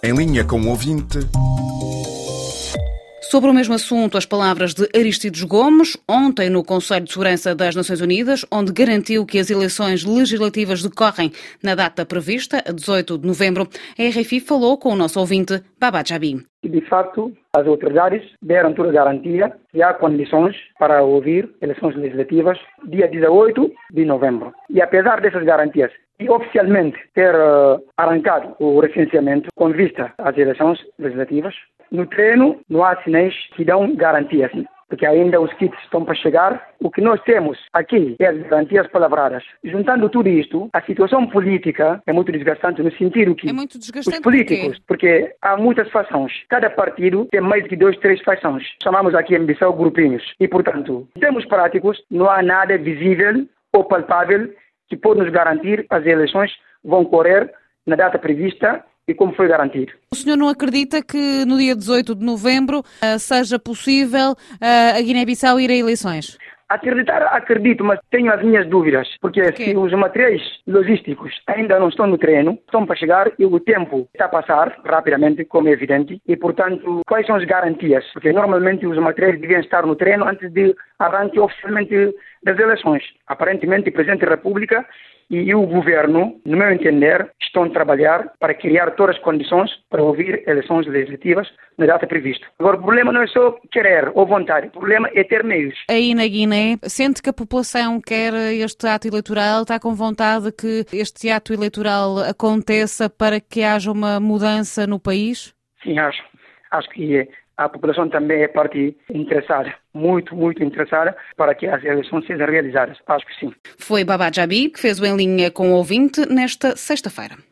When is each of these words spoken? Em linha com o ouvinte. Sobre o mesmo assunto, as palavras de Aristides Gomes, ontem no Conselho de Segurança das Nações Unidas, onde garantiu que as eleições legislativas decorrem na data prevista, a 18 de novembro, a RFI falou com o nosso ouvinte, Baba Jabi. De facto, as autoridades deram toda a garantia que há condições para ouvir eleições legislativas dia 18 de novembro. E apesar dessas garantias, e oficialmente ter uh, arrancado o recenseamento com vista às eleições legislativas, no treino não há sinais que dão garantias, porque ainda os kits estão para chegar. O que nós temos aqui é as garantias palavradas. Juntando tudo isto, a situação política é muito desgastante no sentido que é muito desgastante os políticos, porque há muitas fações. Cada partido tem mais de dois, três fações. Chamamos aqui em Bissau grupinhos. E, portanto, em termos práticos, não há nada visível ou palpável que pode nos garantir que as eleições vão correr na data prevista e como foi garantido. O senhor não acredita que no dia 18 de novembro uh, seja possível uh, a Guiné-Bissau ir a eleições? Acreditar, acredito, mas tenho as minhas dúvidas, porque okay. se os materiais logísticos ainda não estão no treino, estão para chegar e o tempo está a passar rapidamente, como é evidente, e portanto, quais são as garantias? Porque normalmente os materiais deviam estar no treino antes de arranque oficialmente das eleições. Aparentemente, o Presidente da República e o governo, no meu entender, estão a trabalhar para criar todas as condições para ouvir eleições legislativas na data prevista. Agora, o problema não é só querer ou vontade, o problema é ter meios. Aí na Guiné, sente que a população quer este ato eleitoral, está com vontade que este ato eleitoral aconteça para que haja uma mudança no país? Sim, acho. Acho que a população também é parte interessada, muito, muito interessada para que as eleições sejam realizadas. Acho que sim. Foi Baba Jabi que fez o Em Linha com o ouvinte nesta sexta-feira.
Em 0.00 0.12
linha 0.14 0.44
com 0.44 0.60
o 0.60 0.68
ouvinte. 0.68 1.18
Sobre 3.22 3.50
o 3.50 3.52
mesmo 3.52 3.74
assunto, 3.74 4.16
as 4.16 4.24
palavras 4.24 4.72
de 4.72 4.88
Aristides 4.94 5.42
Gomes, 5.42 5.96
ontem 6.08 6.48
no 6.48 6.64
Conselho 6.64 7.04
de 7.04 7.12
Segurança 7.12 7.54
das 7.54 7.74
Nações 7.74 8.00
Unidas, 8.00 8.44
onde 8.50 8.72
garantiu 8.72 9.26
que 9.26 9.38
as 9.38 9.50
eleições 9.50 10.04
legislativas 10.04 10.82
decorrem 10.82 11.32
na 11.62 11.74
data 11.74 12.06
prevista, 12.06 12.62
a 12.64 12.72
18 12.72 13.18
de 13.18 13.26
novembro, 13.26 13.68
a 13.98 14.20
RFI 14.20 14.40
falou 14.40 14.78
com 14.78 14.92
o 14.92 14.96
nosso 14.96 15.18
ouvinte, 15.18 15.60
Baba 15.78 16.04
Jabi. 16.06 16.47
De 16.68 16.82
facto, 16.82 17.32
as 17.56 17.66
autoridades 17.66 18.22
deram 18.42 18.74
toda 18.74 18.90
a 18.90 18.92
garantia 18.92 19.52
que 19.70 19.82
há 19.82 19.94
condições 19.94 20.54
para 20.78 21.02
ouvir 21.02 21.48
eleições 21.62 21.96
legislativas 21.96 22.58
dia 22.84 23.08
18 23.08 23.72
de 23.92 24.04
novembro. 24.04 24.52
E 24.68 24.82
apesar 24.82 25.20
dessas 25.22 25.44
garantias, 25.44 25.90
e 26.20 26.28
oficialmente 26.28 26.98
ter 27.14 27.34
uh, 27.34 27.82
arrancado 27.96 28.54
o 28.58 28.80
recenseamento 28.80 29.48
com 29.54 29.70
vista 29.70 30.12
às 30.18 30.36
eleições 30.36 30.78
legislativas, 30.98 31.54
no 31.90 32.06
treino 32.06 32.60
não 32.68 32.84
há 32.84 32.96
sinais 33.02 33.34
que 33.54 33.64
dão 33.64 33.94
garantias, 33.94 34.50
porque 34.88 35.06
ainda 35.06 35.40
os 35.40 35.52
kits 35.54 35.78
estão 35.84 36.04
para 36.04 36.14
chegar. 36.14 36.70
O 36.80 36.90
que 36.90 37.00
nós 37.00 37.20
temos 37.22 37.58
aqui 37.72 38.16
é 38.18 38.26
as 38.26 38.38
garantias 38.48 38.86
palavradas. 38.88 39.44
Juntando 39.62 40.08
tudo 40.08 40.28
isto, 40.28 40.68
a 40.72 40.82
situação 40.82 41.26
política 41.26 42.02
é 42.06 42.12
muito 42.12 42.32
desgastante 42.32 42.82
no 42.82 42.90
sentido 42.92 43.34
que 43.34 43.50
é 43.50 43.52
muito 43.52 43.78
desgastante 43.78 44.16
os 44.16 44.22
políticos, 44.22 44.78
porque 44.86 45.34
há 45.42 45.56
muitas 45.56 45.90
fações. 45.90 46.32
Cada 46.48 46.70
partido 46.70 47.26
tem 47.30 47.40
mais 47.40 47.64
de 47.64 47.76
dois, 47.76 47.96
três 47.98 48.20
fações. 48.22 48.64
Chamamos 48.82 49.14
aqui 49.14 49.34
em 49.34 49.44
Bissau 49.44 49.72
grupinhos. 49.72 50.22
E, 50.40 50.48
portanto, 50.48 51.08
em 51.16 51.20
termos 51.20 51.44
práticos, 51.44 52.02
não 52.10 52.30
há 52.30 52.42
nada 52.42 52.76
visível 52.78 53.46
ou 53.72 53.84
palpável 53.84 54.52
que 54.88 54.96
pode 54.96 55.20
nos 55.20 55.30
garantir 55.30 55.86
que 55.86 55.94
as 55.94 56.06
eleições 56.06 56.50
vão 56.82 57.04
correr 57.04 57.52
na 57.86 57.96
data 57.96 58.18
prevista 58.18 58.84
e 59.08 59.14
como 59.14 59.34
foi 59.34 59.48
garantido. 59.48 59.92
O 60.12 60.16
senhor 60.16 60.36
não 60.36 60.48
acredita 60.48 61.02
que 61.02 61.44
no 61.46 61.56
dia 61.56 61.74
18 61.74 62.14
de 62.14 62.24
novembro 62.24 62.80
uh, 62.80 63.18
seja 63.18 63.58
possível 63.58 64.32
uh, 64.32 64.98
a 64.98 65.00
Guiné-Bissau 65.00 65.58
ir 65.58 65.70
a 65.70 65.74
eleições? 65.74 66.38
Acreditar, 66.68 67.22
acredito, 67.34 67.82
mas 67.82 67.98
tenho 68.10 68.30
as 68.30 68.42
minhas 68.42 68.68
dúvidas, 68.68 69.08
porque 69.22 69.40
okay. 69.40 69.70
se 69.70 69.74
os 69.74 69.90
materiais 69.92 70.42
logísticos 70.66 71.32
ainda 71.46 71.80
não 71.80 71.88
estão 71.88 72.06
no 72.06 72.18
treino, 72.18 72.58
estão 72.66 72.84
para 72.84 72.94
chegar 72.94 73.32
e 73.38 73.46
o 73.46 73.58
tempo 73.58 74.06
está 74.12 74.26
a 74.26 74.28
passar 74.28 74.78
rapidamente, 74.84 75.46
como 75.46 75.68
é 75.68 75.72
evidente, 75.72 76.20
e 76.28 76.36
portanto, 76.36 77.00
quais 77.06 77.26
são 77.26 77.36
as 77.36 77.44
garantias? 77.46 78.04
Porque 78.12 78.34
normalmente 78.34 78.86
os 78.86 78.98
materiais 78.98 79.40
deviam 79.40 79.62
estar 79.62 79.86
no 79.86 79.96
treino 79.96 80.28
antes 80.28 80.52
de 80.52 80.76
arranque 80.98 81.40
oficialmente 81.40 82.14
das 82.42 82.58
eleições. 82.58 83.02
Aparentemente, 83.26 83.88
o 83.88 83.92
Presidente 83.92 84.26
da 84.26 84.32
República 84.32 84.86
e 85.30 85.54
o 85.54 85.66
governo, 85.66 86.40
no 86.44 86.56
meu 86.56 86.70
entender, 86.70 87.30
estão 87.40 87.64
a 87.64 87.70
trabalhar 87.70 88.32
para 88.38 88.54
criar 88.54 88.92
todas 88.92 89.16
as 89.16 89.22
condições 89.22 89.70
para 89.90 90.02
ouvir 90.02 90.42
eleições 90.46 90.86
legislativas 90.86 91.48
na 91.76 91.86
data 91.86 92.06
prevista. 92.06 92.46
Agora, 92.58 92.76
o 92.76 92.82
problema 92.82 93.12
não 93.12 93.22
é 93.22 93.26
só 93.26 93.58
querer 93.70 94.10
ou 94.14 94.26
vontade, 94.26 94.68
o 94.68 94.70
problema 94.70 95.08
é 95.14 95.22
ter 95.24 95.44
meios. 95.44 95.74
Aí 95.90 96.14
na 96.14 96.26
Guiné, 96.26 96.78
sente 96.84 97.22
que 97.22 97.30
a 97.30 97.32
população 97.32 98.00
quer 98.00 98.32
este 98.34 98.86
ato 98.86 99.06
eleitoral, 99.06 99.62
está 99.62 99.78
com 99.78 99.94
vontade 99.94 100.50
que 100.52 100.84
este 100.92 101.30
ato 101.30 101.52
eleitoral 101.52 102.18
aconteça 102.18 103.10
para 103.10 103.40
que 103.40 103.62
haja 103.62 103.92
uma 103.92 104.18
mudança 104.18 104.86
no 104.86 104.98
país? 104.98 105.54
Sim, 105.82 105.98
acho. 105.98 106.22
Acho 106.70 106.88
que 106.90 107.28
a 107.58 107.68
população 107.68 108.08
também 108.08 108.42
é 108.42 108.48
parte 108.48 108.96
interessada, 109.12 109.74
muito, 109.92 110.34
muito 110.34 110.62
interessada 110.62 111.16
para 111.36 111.54
que 111.54 111.66
as 111.66 111.84
eleições 111.84 112.24
sejam 112.26 112.46
realizadas. 112.46 112.96
Acho 113.06 113.26
que 113.26 113.34
sim. 113.40 113.52
Foi 113.76 114.04
Baba 114.04 114.30
Jabi 114.32 114.70
que 114.70 114.80
fez 114.80 115.00
o 115.00 115.04
Em 115.04 115.16
Linha 115.16 115.50
com 115.50 115.72
o 115.72 115.74
ouvinte 115.74 116.24
nesta 116.32 116.76
sexta-feira. 116.76 117.47